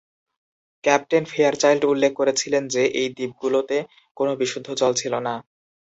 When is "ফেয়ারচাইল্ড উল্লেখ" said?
1.25-2.11